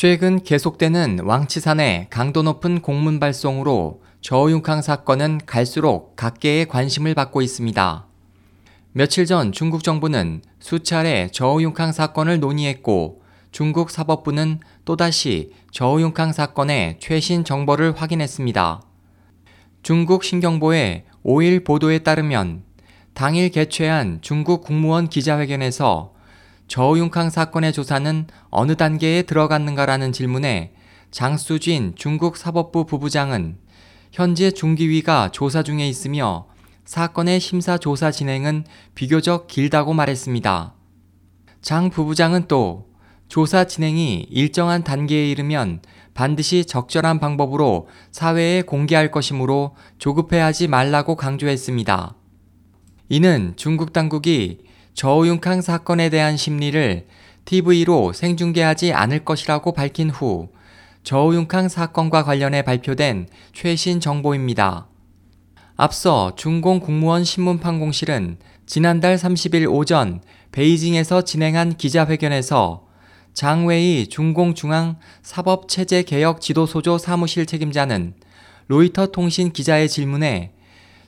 [0.00, 8.06] 최근 계속되는 왕치산의 강도 높은 공문 발송으로 저우융캉 사건은 갈수록 각계의 관심을 받고 있습니다.
[8.92, 13.20] 며칠 전 중국 정부는 수차례 저우융캉 사건을 논의했고
[13.52, 18.80] 중국 사법부는 또다시 저우융캉 사건의 최신 정보를 확인했습니다.
[19.82, 22.62] 중국 신경보의 5일 보도에 따르면
[23.12, 26.14] 당일 개최한 중국 국무원 기자회견에서
[26.70, 30.72] 저우융캉 사건의 조사는 어느 단계에 들어갔는가라는 질문에
[31.10, 33.56] 장수진 중국 사법부 부부장은
[34.12, 36.46] 현재 중기위가 조사 중에 있으며
[36.84, 40.74] 사건의 심사 조사 진행은 비교적 길다고 말했습니다.
[41.60, 42.86] 장 부부장은 또
[43.26, 45.82] 조사 진행이 일정한 단계에 이르면
[46.14, 52.14] 반드시 적절한 방법으로 사회에 공개할 것이므로 조급해하지 말라고 강조했습니다.
[53.08, 57.06] 이는 중국 당국이 저우융캉 사건에 대한 심리를
[57.44, 60.48] TV로 생중계하지 않을 것이라고 밝힌 후
[61.02, 64.86] 저우융캉 사건과 관련해 발표된 최신 정보입니다.
[65.76, 70.20] 앞서 중공 국무원 신문판공실은 지난달 30일 오전
[70.52, 72.86] 베이징에서 진행한 기자회견에서
[73.32, 78.14] 장웨이 중공중앙 사법체제개혁 지도소조 사무실 책임자는
[78.66, 80.52] 로이터 통신 기자의 질문에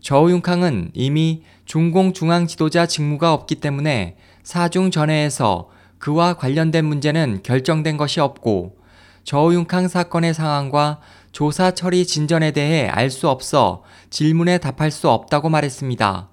[0.00, 8.20] 저우융캉은 이미 중공 중앙 지도자 직무가 없기 때문에 사중 전회에서 그와 관련된 문제는 결정된 것이
[8.20, 8.78] 없고
[9.24, 11.00] 저우융캉 사건의 상황과
[11.32, 16.30] 조사 처리 진전에 대해 알 수 없어 질문에 답할 수 없다고 말했습니다.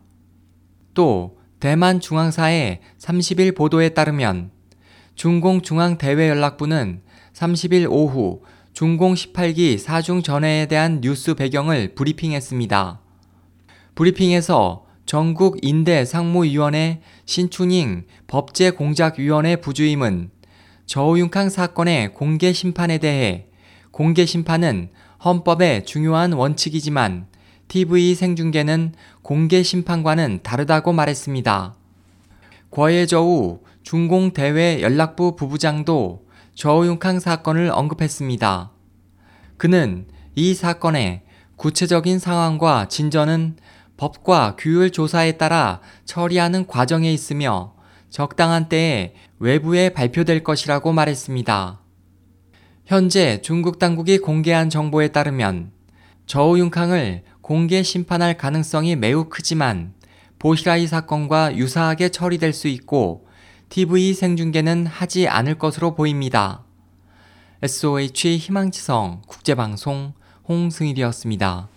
[0.93, 4.51] 또 대만 중앙사의 30일 보도에 따르면
[5.15, 7.01] 중공 중앙 대외 연락부는
[7.33, 8.41] 30일 오후
[8.73, 13.01] 중공 18기 사중 전회에 대한 뉴스 배경을 브리핑했습니다.
[13.97, 20.29] 브리핑에서 전국 인대 상무위원회 신춘잉 법제공작위원회 부주임은
[20.85, 23.47] 저우융캉 사건의 공개 심판에 대해
[23.89, 24.91] 공개 심판은
[25.25, 27.25] 헌법의 중요한 원칙이지만
[27.69, 31.75] TV 생중계는 공개 심판과는 다르다고 말했습니다.
[32.69, 38.71] 과예저우 중공대외 연락부 부부장도 저우융캉 사건을 언급했습니다.
[39.57, 40.05] 그는
[40.35, 41.23] 이 사건의
[41.55, 43.55] 구체적인 상황과 진전은
[43.97, 47.73] 법과 규율 조사에 따라 처리하는 과정에 있으며
[48.09, 51.81] 적당한 때에 외부에 발표될 것이라고 말했습니다.
[52.85, 55.71] 현재 중국 당국이 공개한 정보에 따르면
[56.25, 59.93] 저우융캉을 공개 심판할 가능성이 매우 크지만
[60.39, 63.27] 보시라이 사건과 유사하게 처리될 수 있고
[63.69, 66.63] TV 생중계는 하지 않을 것으로 보입니다.
[67.61, 70.13] SOH 희망지성 국제방송
[70.47, 71.67] 홍승일이었습니다.